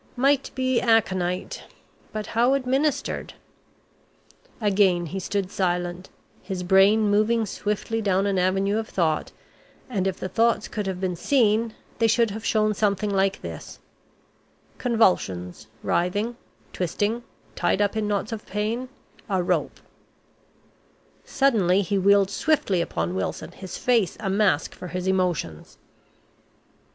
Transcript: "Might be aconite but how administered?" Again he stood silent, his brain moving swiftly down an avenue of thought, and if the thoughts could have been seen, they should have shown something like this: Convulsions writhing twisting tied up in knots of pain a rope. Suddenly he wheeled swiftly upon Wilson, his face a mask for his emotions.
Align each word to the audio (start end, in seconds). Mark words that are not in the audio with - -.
"Might 0.15 0.49
be 0.55 0.81
aconite 0.81 1.61
but 2.11 2.25
how 2.25 2.55
administered?" 2.55 3.35
Again 4.59 5.05
he 5.05 5.19
stood 5.19 5.51
silent, 5.51 6.09
his 6.41 6.63
brain 6.63 7.01
moving 7.01 7.45
swiftly 7.45 8.01
down 8.01 8.25
an 8.25 8.39
avenue 8.39 8.79
of 8.79 8.89
thought, 8.89 9.31
and 9.87 10.07
if 10.07 10.17
the 10.17 10.27
thoughts 10.27 10.67
could 10.67 10.87
have 10.87 10.99
been 10.99 11.15
seen, 11.15 11.75
they 11.99 12.07
should 12.07 12.31
have 12.31 12.43
shown 12.43 12.73
something 12.73 13.11
like 13.11 13.43
this: 13.43 13.77
Convulsions 14.79 15.67
writhing 15.83 16.35
twisting 16.73 17.21
tied 17.55 17.79
up 17.79 17.95
in 17.95 18.07
knots 18.07 18.31
of 18.31 18.47
pain 18.47 18.89
a 19.29 19.43
rope. 19.43 19.79
Suddenly 21.25 21.83
he 21.83 21.99
wheeled 21.99 22.31
swiftly 22.31 22.81
upon 22.81 23.13
Wilson, 23.13 23.51
his 23.51 23.77
face 23.77 24.17
a 24.19 24.31
mask 24.31 24.73
for 24.73 24.87
his 24.87 25.05
emotions. 25.05 25.77